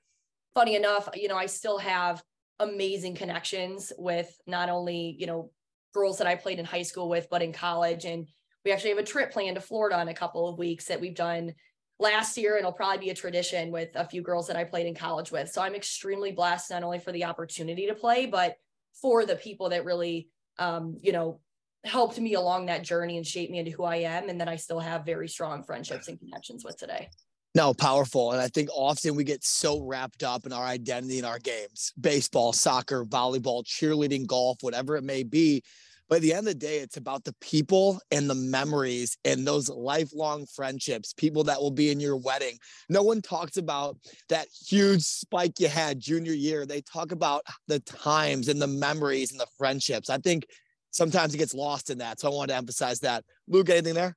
[0.55, 2.23] funny enough, you know, I still have
[2.61, 5.51] amazing connections with not only, you know,
[5.93, 8.05] girls that I played in high school with, but in college.
[8.05, 8.29] And
[8.65, 11.15] we actually have a trip planned to Florida in a couple of weeks that we've
[11.15, 11.55] done
[11.99, 12.53] last year.
[12.53, 15.31] And it'll probably be a tradition with a few girls that I played in college
[15.31, 15.51] with.
[15.51, 18.57] So I'm extremely blessed not only for the opportunity to play, but
[19.01, 20.29] for the people that really,
[20.59, 21.41] um, you know,
[21.85, 24.29] helped me along that journey and shaped me into who I am.
[24.29, 27.09] And that I still have very strong friendships and connections with today.
[27.55, 28.33] No, powerful.
[28.33, 31.93] And I think often we get so wrapped up in our identity in our games
[32.01, 35.63] baseball, soccer, volleyball, cheerleading, golf, whatever it may be.
[36.09, 39.47] But at the end of the day, it's about the people and the memories and
[39.47, 42.59] those lifelong friendships, people that will be in your wedding.
[42.89, 43.97] No one talks about
[44.29, 46.67] that huge spike you had junior year.
[46.67, 50.11] They talk about the times and the memories and the friendships.
[50.11, 50.47] I think
[50.91, 52.21] sometimes it gets lost in that.
[52.21, 53.25] So I wanted to emphasize that.
[53.49, 54.17] Luke, anything there?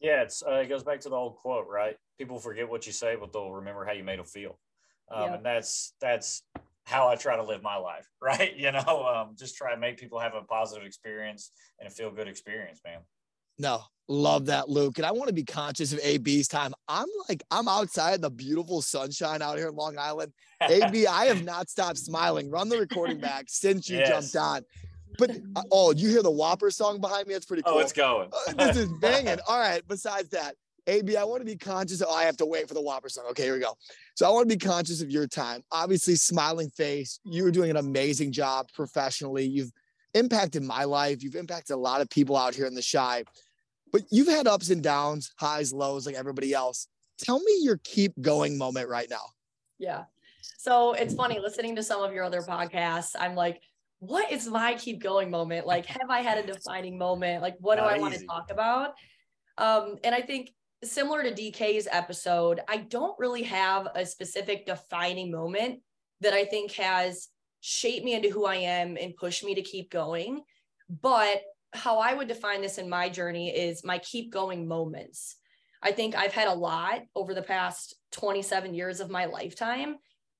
[0.00, 1.96] Yeah, it's uh, it goes back to the old quote, right?
[2.18, 4.58] People forget what you say, but they'll remember how you made them feel,
[5.10, 5.34] um, Yeah.
[5.34, 6.42] and that's that's
[6.84, 8.56] how I try to live my life, right?
[8.56, 12.10] You know, um, just try to make people have a positive experience and a feel
[12.10, 13.00] good experience, man.
[13.58, 14.96] No, love that, Luke.
[14.98, 16.72] And I want to be conscious of AB's time.
[16.88, 20.32] I'm like, I'm outside the beautiful sunshine out here in Long Island.
[20.62, 22.50] AB, I have not stopped smiling.
[22.50, 24.08] Run the recording back since you Yes.
[24.32, 24.62] jumped on.
[25.18, 27.34] But uh, oh, you hear the Whopper song behind me?
[27.34, 27.74] That's pretty cool.
[27.74, 28.30] oh, it's going.
[28.48, 29.38] Uh, this is banging.
[29.46, 29.82] All right.
[29.86, 32.74] Besides that, AB, I want to be conscious of, oh, I have to wait for
[32.74, 33.24] the Whopper song.
[33.30, 33.76] Okay, here we go.
[34.14, 35.62] So I want to be conscious of your time.
[35.70, 37.20] Obviously, smiling face.
[37.24, 39.44] You're doing an amazing job professionally.
[39.44, 39.70] You've
[40.14, 41.22] impacted my life.
[41.22, 43.24] You've impacted a lot of people out here in the Chi,
[43.92, 46.88] but you've had ups and downs, highs, lows, like everybody else.
[47.18, 49.24] Tell me your keep going moment right now.
[49.78, 50.04] Yeah.
[50.58, 53.14] So it's funny listening to some of your other podcasts.
[53.18, 53.60] I'm like,
[54.00, 55.66] what is my keep going moment?
[55.66, 57.40] Like, have I had a defining moment?
[57.40, 58.94] Like, what do Not I want to talk about?
[59.58, 60.50] Um, and I think
[60.84, 65.80] similar to DK's episode, I don't really have a specific defining moment
[66.20, 67.28] that I think has
[67.60, 70.42] shaped me into who I am and pushed me to keep going.
[70.88, 71.42] But
[71.72, 75.36] how I would define this in my journey is my keep going moments.
[75.82, 79.96] I think I've had a lot over the past 27 years of my lifetime.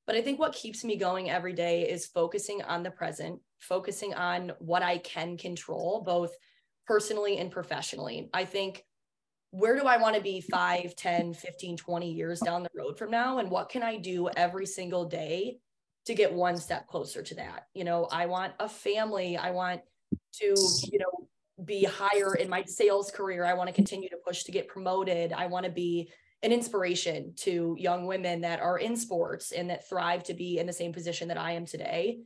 [0.07, 4.15] But I think what keeps me going every day is focusing on the present, focusing
[4.15, 6.35] on what I can control, both
[6.87, 8.29] personally and professionally.
[8.35, 8.85] I think
[9.53, 13.11] where do I want to be 5, 10, 15, 20 years down the road from
[13.11, 13.39] now?
[13.39, 15.59] And what can I do every single day
[16.07, 17.67] to get one step closer to that?
[17.75, 19.37] You know, I want a family.
[19.37, 19.83] I want
[20.41, 21.29] to, you know,
[21.65, 23.45] be higher in my sales career.
[23.45, 25.35] I want to continue to push to get promoted.
[25.35, 26.11] I want to be
[26.43, 30.67] an inspiration to young women that are in sports and that thrive to be in
[30.67, 32.21] the same position that I am today.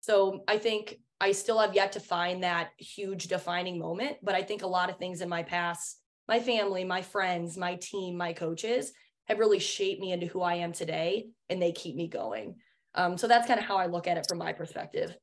[0.00, 4.42] So I think I still have yet to find that huge defining moment, but I
[4.42, 6.01] think a lot of things in my past,
[6.32, 8.94] my family, my friends, my team, my coaches
[9.28, 12.54] have really shaped me into who I am today and they keep me going.
[12.94, 15.14] Um, so that's kind of how I look at it from my perspective.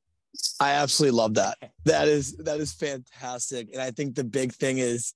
[0.60, 1.58] I absolutely love that.
[1.84, 3.70] That is that is fantastic.
[3.72, 5.12] And I think the big thing is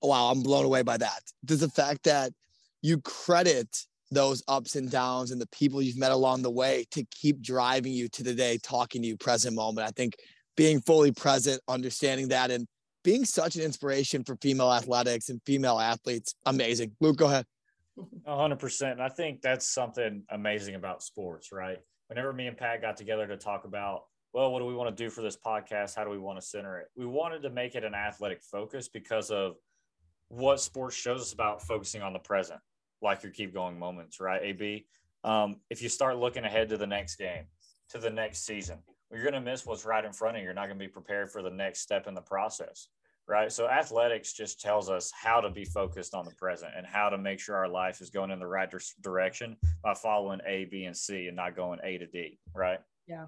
[0.00, 1.22] wow, I'm blown away by that.
[1.42, 2.30] There's the fact that
[2.80, 7.04] you credit those ups and downs and the people you've met along the way to
[7.10, 9.84] keep driving you to the day, talking to you present moment.
[9.84, 10.14] I think
[10.56, 12.68] being fully present, understanding that and
[13.02, 16.34] being such an inspiration for female athletics and female athletes.
[16.46, 16.92] Amazing.
[17.00, 17.46] Luke, go ahead.
[18.26, 18.92] hundred percent.
[18.92, 21.78] And I think that's something amazing about sports, right?
[22.08, 25.04] Whenever me and Pat got together to talk about, well, what do we want to
[25.04, 25.94] do for this podcast?
[25.94, 26.88] How do we want to center it?
[26.96, 29.56] We wanted to make it an athletic focus because of
[30.28, 32.60] what sports shows us about focusing on the present,
[33.02, 34.42] like your keep going moments, right?
[34.42, 34.86] AB.
[35.24, 37.44] Um, if you start looking ahead to the next game,
[37.90, 38.78] to the next season,
[39.12, 40.46] you're going to miss what's right in front of you.
[40.46, 42.88] You're not going to be prepared for the next step in the process
[43.28, 43.52] right?
[43.52, 47.18] So athletics just tells us how to be focused on the present and how to
[47.18, 50.96] make sure our life is going in the right direction by following A, B, and
[50.96, 52.80] C and not going A to D, right?
[53.06, 53.26] Yeah.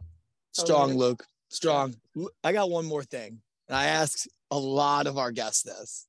[0.53, 1.25] Strong, Luke.
[1.49, 1.95] Strong.
[2.43, 3.41] I got one more thing.
[3.69, 6.07] And I asked a lot of our guests this.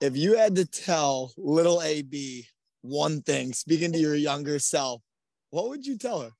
[0.00, 2.46] If you had to tell little AB
[2.82, 5.02] one thing, speaking to your younger self,
[5.50, 6.30] what would you tell her?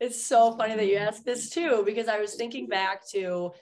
[0.00, 3.52] It's so funny that you asked this too, because I was thinking back to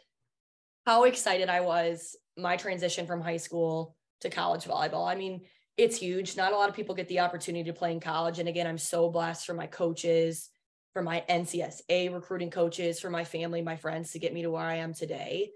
[0.84, 5.08] how excited I was my transition from high school to college volleyball.
[5.08, 5.42] I mean,
[5.76, 6.36] it's huge.
[6.36, 8.38] Not a lot of people get the opportunity to play in college.
[8.38, 10.50] And again, I'm so blessed for my coaches,
[10.92, 14.62] for my NCSA recruiting coaches, for my family, my friends to get me to where
[14.62, 15.50] I am today.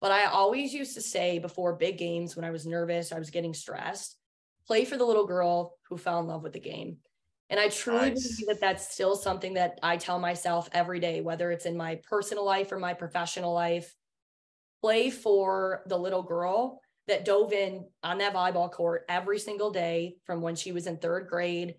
[0.00, 3.30] But I always used to say before big games when I was nervous, I was
[3.30, 4.16] getting stressed,
[4.66, 6.98] play for the little girl who fell in love with the game.
[7.50, 8.36] And I truly nice.
[8.36, 12.00] believe that that's still something that I tell myself every day, whether it's in my
[12.08, 13.94] personal life or my professional life
[14.80, 20.16] play for the little girl that dove in on that volleyball court every single day
[20.24, 21.74] from when she was in third grade,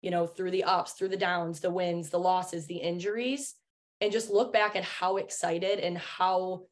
[0.00, 3.54] you know, through the ups, through the downs, the wins, the losses, the injuries,
[4.00, 6.62] and just look back at how excited and how,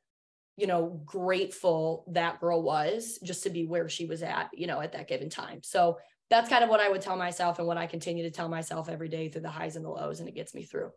[0.57, 4.81] you know, grateful that girl was just to be where she was at, you know,
[4.81, 5.61] at that given time.
[5.63, 5.99] So
[6.31, 8.89] that's kind of what I would tell myself and what I continue to tell myself
[8.89, 10.91] every day through the highs and the lows, and it gets me through.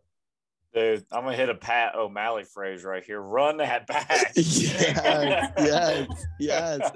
[0.74, 3.20] Dude, I'm gonna hit a Pat O'Malley phrase right here.
[3.20, 4.32] Run that back.
[4.36, 6.90] yes, yes, yes.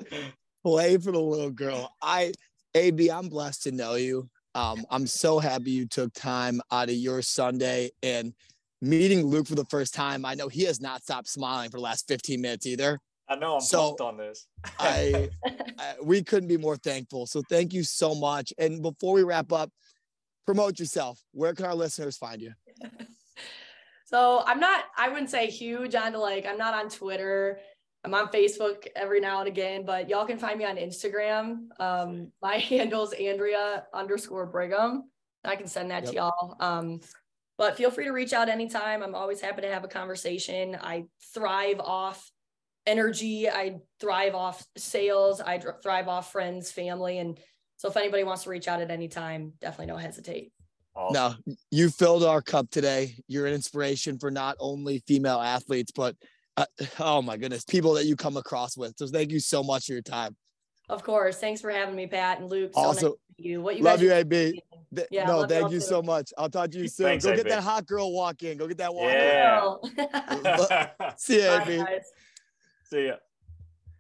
[0.64, 1.94] Play for the little girl.
[2.02, 2.32] I,
[2.74, 4.28] AB, I'm blessed to know you.
[4.54, 8.32] Um, I'm so happy you took time out of your Sunday and
[8.80, 10.24] meeting Luke for the first time.
[10.24, 12.98] I know he has not stopped smiling for the last 15 minutes either.
[13.28, 14.46] I know I'm so, pumped on this.
[14.78, 15.30] I,
[15.78, 17.26] I, we couldn't be more thankful.
[17.26, 18.52] So thank you so much.
[18.58, 19.70] And before we wrap up,
[20.44, 21.20] promote yourself.
[21.32, 22.52] Where can our listeners find you?
[24.06, 27.58] So I'm not, I wouldn't say huge on like, I'm not on Twitter.
[28.04, 31.66] I'm on Facebook every now and again, but y'all can find me on Instagram.
[31.80, 35.10] Um, my handle's Andrea underscore Brigham.
[35.44, 36.10] I can send that yep.
[36.10, 36.56] to y'all.
[36.60, 37.00] Um,
[37.58, 39.02] but feel free to reach out anytime.
[39.02, 40.78] I'm always happy to have a conversation.
[40.80, 42.30] I thrive off
[42.86, 43.48] energy.
[43.48, 45.40] I thrive off sales.
[45.40, 47.18] I thrive off friends, family.
[47.18, 47.38] And
[47.76, 50.52] so if anybody wants to reach out at any time, definitely don't hesitate.
[50.94, 51.14] Awesome.
[51.46, 53.16] No, you filled our cup today.
[53.28, 56.16] You're an inspiration for not only female athletes, but
[56.56, 56.64] uh,
[56.98, 58.94] oh my goodness, people that you come across with.
[58.96, 60.36] So thank you so much for your time.
[60.88, 61.38] Of course.
[61.38, 62.70] Thanks for having me, Pat and Luke.
[62.72, 63.60] So also, nice you.
[63.60, 64.62] What you love you, AB.
[65.10, 66.32] yeah, no, thank you, so much.
[66.38, 67.06] I'll talk to you soon.
[67.06, 67.38] Thanks, Go AB.
[67.38, 68.56] get that hot girl walk in.
[68.56, 69.74] Go get that walk yeah.
[71.02, 71.14] in.
[71.16, 71.84] See you, AB.
[72.90, 73.16] See ya.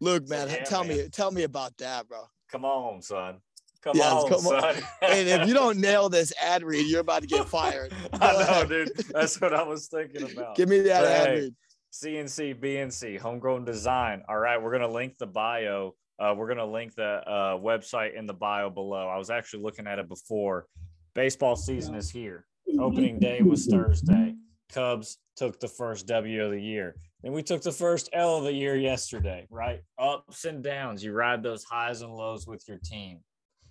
[0.00, 0.96] Luke, man, yeah, tell man.
[0.96, 2.20] me, tell me about that, bro.
[2.50, 3.38] Come on, son.
[3.82, 4.64] Come yes, on, come son.
[4.64, 4.82] On.
[5.02, 7.92] and if you don't nail this ad read, you're about to get fired.
[8.14, 8.92] I know, dude.
[9.10, 10.56] That's what I was thinking about.
[10.56, 11.54] Give me that but ad hey, read.
[11.92, 14.22] CNC, BNC, homegrown design.
[14.28, 15.94] All right, we're gonna link the bio.
[16.18, 19.08] Uh, we're gonna link the uh, website in the bio below.
[19.08, 20.66] I was actually looking at it before.
[21.14, 22.44] Baseball season is here.
[22.78, 24.34] Opening day was Thursday.
[24.70, 26.96] Cubs took the first W of the year.
[27.24, 29.80] And we took the first L of the year yesterday, right?
[29.98, 31.02] Ups and downs.
[31.02, 33.20] You ride those highs and lows with your team.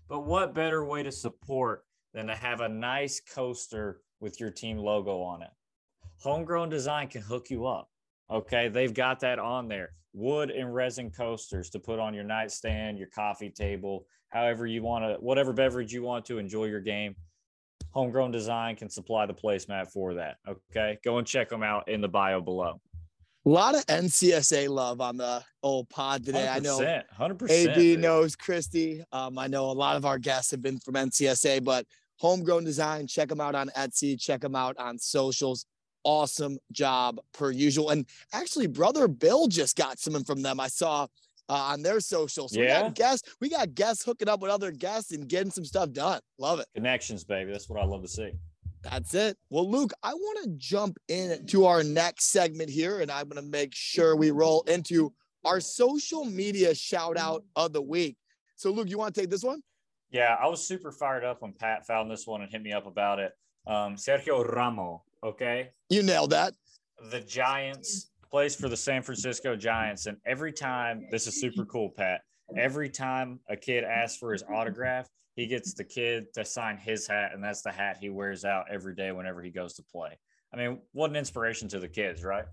[0.09, 4.77] But what better way to support than to have a nice coaster with your team
[4.77, 5.49] logo on it?
[6.21, 7.89] Homegrown Design can hook you up.
[8.31, 9.91] Okay, they've got that on there.
[10.13, 15.03] Wood and resin coasters to put on your nightstand, your coffee table, however you want
[15.05, 17.15] to, whatever beverage you want to enjoy your game.
[17.91, 20.37] Homegrown Design can supply the placemat for that.
[20.47, 22.81] Okay, go and check them out in the bio below.
[23.45, 26.47] A lot of NCSA love on the old pod today.
[26.47, 27.49] I know 100%.
[27.49, 27.99] AB dude.
[27.99, 29.03] knows Christy.
[29.11, 31.85] Um, I know a lot of our guests have been from NCSA, but
[32.17, 35.67] homegrown design, check them out on Etsy, check them out on socials.
[36.03, 37.91] Awesome job per usual.
[37.91, 40.59] And actually, brother Bill just got something from them.
[40.59, 41.07] I saw
[41.47, 42.53] uh, on their socials.
[42.53, 42.81] So yeah.
[42.81, 43.35] We got guests.
[43.41, 46.19] We got guests hooking up with other guests and getting some stuff done.
[46.39, 46.67] Love it.
[46.73, 47.51] Connections, baby.
[47.51, 48.31] That's what I love to see.
[48.91, 49.37] That's it.
[49.49, 53.49] Well, Luke, I want to jump into our next segment here, and I'm going to
[53.49, 55.11] make sure we roll into
[55.43, 58.15] our social media shout out of the week.
[58.55, 59.61] So, Luke, you want to take this one?
[60.11, 62.85] Yeah, I was super fired up when Pat found this one and hit me up
[62.85, 63.31] about it.
[63.65, 65.71] Um, Sergio Romo, okay?
[65.89, 66.53] You nailed that.
[67.09, 71.89] The Giants plays for the San Francisco Giants, and every time this is super cool,
[71.89, 72.21] Pat.
[72.55, 77.07] Every time a kid asks for his autograph, he gets the kid to sign his
[77.07, 80.17] hat, and that's the hat he wears out every day whenever he goes to play.
[80.53, 82.45] I mean, what an inspiration to the kids, right?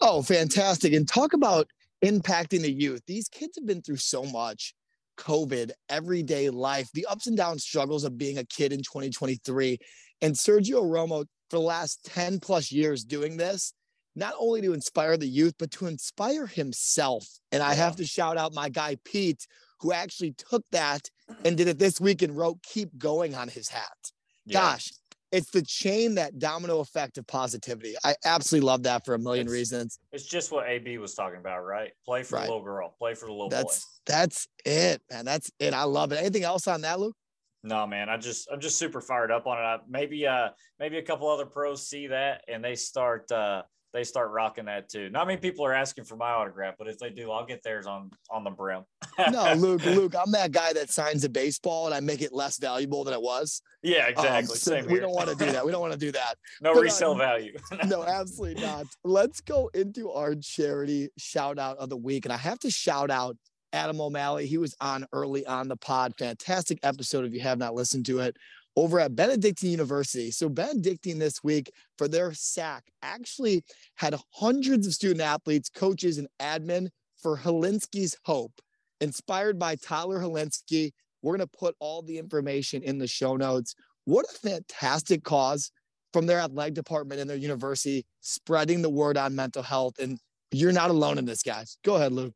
[0.00, 0.92] Oh, fantastic.
[0.92, 1.68] And talk about
[2.04, 3.02] impacting the youth.
[3.06, 4.74] These kids have been through so much
[5.18, 9.78] COVID, everyday life, the ups and downs struggles of being a kid in 2023.
[10.20, 13.72] And Sergio Romo, for the last 10 plus years doing this,
[14.14, 17.26] not only to inspire the youth, but to inspire himself.
[17.50, 19.46] And I have to shout out my guy, Pete,
[19.82, 21.10] who actually took that
[21.44, 24.10] and did it this week and wrote keep going on his hat.
[24.46, 24.60] Yeah.
[24.60, 24.92] Gosh,
[25.32, 27.94] it's the chain that domino effect of positivity.
[28.04, 29.98] I absolutely love that for a million it's, reasons.
[30.12, 31.92] It's just what AB was talking about, right?
[32.04, 32.42] Play for right.
[32.42, 33.90] the little girl, play for the little that's, boy.
[34.06, 35.24] That's it, man.
[35.24, 35.74] That's it.
[35.74, 36.16] I love it.
[36.16, 37.16] Anything else on that, Luke?
[37.64, 38.08] No, man.
[38.08, 39.62] I just I'm just super fired up on it.
[39.62, 44.04] I, maybe uh maybe a couple other pros see that and they start uh they
[44.04, 45.10] start rocking that too.
[45.10, 47.86] Not many people are asking for my autograph, but if they do, I'll get theirs
[47.86, 48.84] on on the brim.
[49.30, 52.58] no, Luke, Luke, I'm that guy that signs a baseball and I make it less
[52.58, 53.60] valuable than it was.
[53.82, 54.38] Yeah, exactly.
[54.38, 55.00] Um, so we here.
[55.00, 55.64] don't want to do that.
[55.64, 56.36] We don't want to do that.
[56.62, 57.56] no but, resale uh, value.
[57.86, 58.86] no, absolutely not.
[59.04, 63.10] Let's go into our charity shout out of the week, and I have to shout
[63.10, 63.36] out
[63.72, 64.46] Adam O'Malley.
[64.46, 66.14] He was on early on the pod.
[66.18, 67.24] Fantastic episode.
[67.24, 68.36] If you have not listened to it,
[68.76, 70.30] over at Benedictine University.
[70.30, 73.64] So Benedictine this week for their SAC actually
[73.96, 76.88] had hundreds of student athletes, coaches, and admin
[77.20, 78.52] for Hilinski's Hope,
[79.00, 80.92] inspired by Tyler Hilinski.
[81.22, 83.74] We're going to put all the information in the show notes.
[84.04, 85.70] What a fantastic cause
[86.12, 89.98] from their athletic department and their university, spreading the word on mental health.
[89.98, 90.18] And
[90.50, 91.78] you're not alone in this, guys.
[91.84, 92.34] Go ahead, Luke.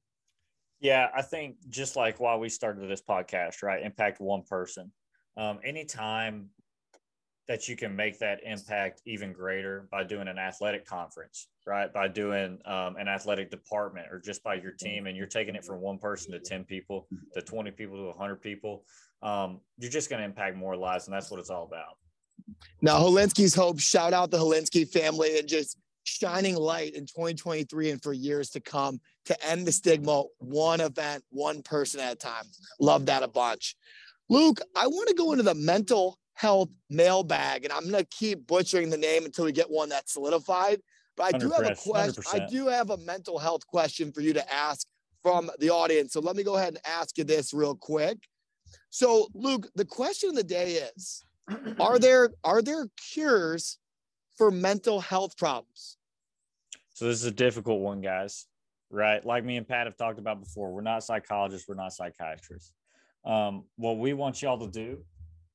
[0.80, 3.82] Yeah, I think just like why we started this podcast, right?
[3.82, 4.92] Impact one person
[5.36, 6.50] um, anytime
[7.48, 11.92] that you can make that impact even greater by doing an athletic conference, right?
[11.92, 15.64] By doing um, an athletic department or just by your team, and you're taking it
[15.64, 18.84] from one person to 10 people to 20 people to 100 people,
[19.22, 21.06] um, you're just going to impact more lives.
[21.06, 21.96] And that's what it's all about.
[22.82, 28.02] Now, Hilinski's Hope, shout out the Hilinski family and just shining light in 2023 and
[28.02, 32.44] for years to come to end the stigma one event, one person at a time.
[32.80, 33.76] Love that a bunch.
[34.28, 38.46] Luke, I want to go into the mental health mailbag, and I'm going to keep
[38.46, 40.80] butchering the name until we get one that's solidified.
[41.16, 42.22] But I do have a question.
[42.32, 44.86] I do have a mental health question for you to ask
[45.22, 46.12] from the audience.
[46.12, 48.18] So let me go ahead and ask you this real quick.
[48.90, 51.24] So, Luke, the question of the day is:
[51.80, 53.78] Are there are there cures
[54.36, 55.96] for mental health problems?
[56.94, 58.46] So this is a difficult one, guys.
[58.90, 59.24] Right?
[59.24, 62.72] Like me and Pat have talked about before, we're not psychologists, we're not psychiatrists.
[63.26, 64.98] Um, what we want y'all to do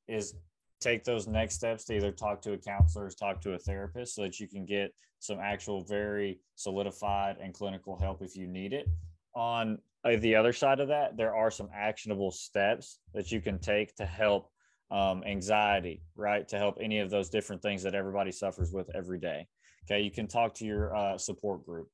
[0.08, 0.34] is
[0.80, 4.14] take those next steps to either talk to a counselor or talk to a therapist
[4.14, 8.72] so that you can get some actual very solidified and clinical help if you need
[8.72, 8.88] it.
[9.34, 13.58] On uh, the other side of that, there are some actionable steps that you can
[13.58, 14.50] take to help
[14.90, 16.46] um, anxiety, right?
[16.48, 19.46] To help any of those different things that everybody suffers with every day.
[19.84, 20.02] Okay.
[20.02, 21.88] You can talk to your uh, support group.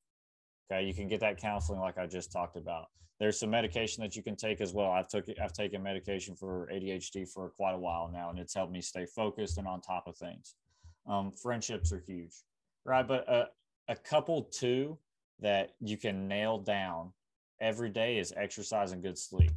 [0.70, 0.85] Okay.
[0.85, 2.87] You can get that counseling like I just talked about
[3.18, 4.90] there's some medication that you can take as well.
[4.92, 8.72] I've took I've taken medication for ADHD for quite a while now, and it's helped
[8.72, 10.54] me stay focused and on top of things.
[11.07, 12.35] Um, friendships are huge,
[12.85, 13.07] right?
[13.07, 13.48] But a,
[13.88, 14.98] a couple too
[15.40, 17.12] that you can nail down
[17.61, 19.52] every day is exercise and good sleep,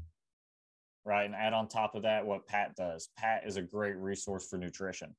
[1.06, 1.26] right?
[1.26, 3.10] And add on top of that what Pat does.
[3.16, 5.16] Pat is a great resource for nutrition.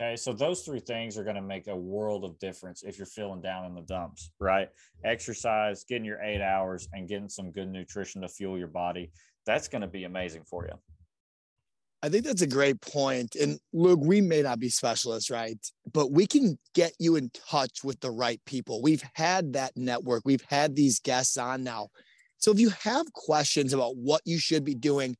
[0.00, 3.06] Okay, so those three things are going to make a world of difference if you're
[3.06, 4.70] feeling down in the dumps, right?
[5.04, 9.10] Exercise, getting your eight hours, and getting some good nutrition to fuel your body.
[9.44, 10.72] That's going to be amazing for you.
[12.02, 13.34] I think that's a great point.
[13.34, 15.58] And Luke, we may not be specialists, right?
[15.92, 18.80] But we can get you in touch with the right people.
[18.80, 21.88] We've had that network, we've had these guests on now.
[22.38, 25.14] So if you have questions about what you should be doing,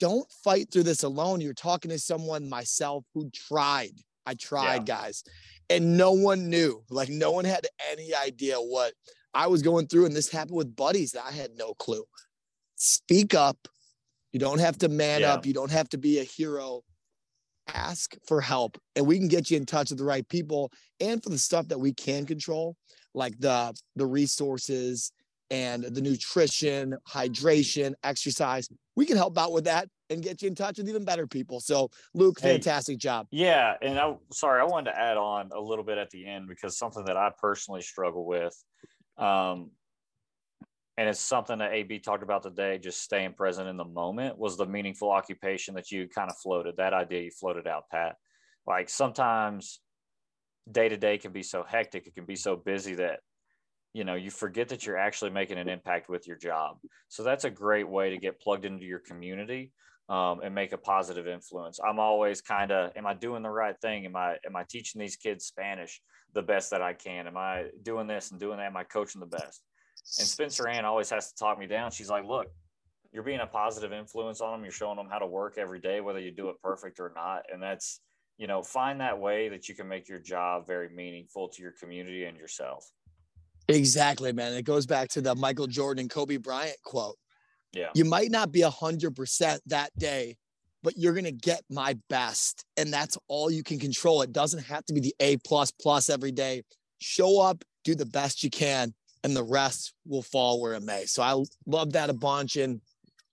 [0.00, 1.40] don't fight through this alone.
[1.40, 3.92] You're talking to someone, myself, who tried
[4.26, 4.96] I tried, yeah.
[4.96, 5.24] guys,
[5.70, 6.82] and no one knew.
[6.90, 8.92] Like, no one had any idea what
[9.34, 10.06] I was going through.
[10.06, 12.04] And this happened with buddies that I had no clue.
[12.76, 13.68] Speak up.
[14.32, 15.32] You don't have to man yeah.
[15.32, 15.46] up.
[15.46, 16.82] You don't have to be a hero.
[17.68, 20.70] Ask for help, and we can get you in touch with the right people.
[21.00, 22.76] And for the stuff that we can control,
[23.12, 25.10] like the the resources
[25.50, 30.54] and the nutrition, hydration, exercise, we can help out with that and get you in
[30.54, 31.60] touch with even better people.
[31.60, 33.26] So, Luke, fantastic hey, job.
[33.30, 36.48] Yeah, and I sorry, I wanted to add on a little bit at the end
[36.48, 38.56] because something that I personally struggle with,
[39.18, 39.70] um,
[40.96, 42.78] and it's something that AB talked about today.
[42.78, 46.76] Just staying present in the moment was the meaningful occupation that you kind of floated.
[46.76, 48.16] That idea you floated out, Pat.
[48.66, 49.80] Like sometimes
[50.70, 53.20] day to day can be so hectic, it can be so busy that
[53.96, 56.76] you know, you forget that you're actually making an impact with your job.
[57.08, 59.72] So that's a great way to get plugged into your community
[60.08, 61.80] um, and make a positive influence.
[61.86, 64.06] I'm always kind of, am I doing the right thing?
[64.06, 66.00] Am I am I teaching these kids Spanish
[66.32, 67.26] the best that I can?
[67.26, 68.66] Am I doing this and doing that?
[68.66, 69.62] Am I coaching the best?
[70.18, 71.90] And Spencer Ann always has to talk me down.
[71.90, 72.46] She's like, look,
[73.12, 74.62] you're being a positive influence on them.
[74.62, 77.42] You're showing them how to work every day, whether you do it perfect or not.
[77.52, 78.00] And that's,
[78.36, 81.72] you know, find that way that you can make your job very meaningful to your
[81.72, 82.88] community and yourself.
[83.68, 84.52] Exactly, man.
[84.52, 87.16] It goes back to the Michael Jordan and Kobe Bryant quote.
[87.94, 90.36] You might not be a hundred percent that day,
[90.82, 92.64] but you're gonna get my best.
[92.76, 94.22] And that's all you can control.
[94.22, 96.62] It doesn't have to be the A plus plus every day.
[96.98, 101.04] Show up, do the best you can, and the rest will fall where it may.
[101.06, 102.56] So I love that a bunch.
[102.56, 102.80] And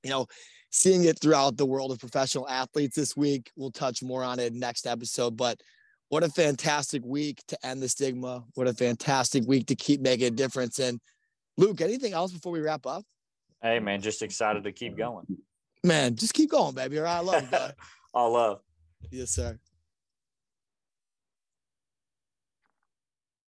[0.04, 0.28] you know,
[0.74, 3.52] seeing it throughout the world of professional athletes this week.
[3.56, 5.38] We'll touch more on it next episode.
[5.38, 5.62] But
[6.10, 8.44] what a fantastic week to end the stigma.
[8.56, 10.80] What a fantastic week to keep making a difference.
[10.80, 11.00] And
[11.58, 13.04] Luke, anything else before we wrap up?
[13.64, 15.26] Hey man, just excited to keep going.
[15.86, 16.98] Man, just keep going, baby.
[16.98, 17.58] All right, I love you,
[18.14, 18.60] All love.
[19.10, 19.58] Yes, sir.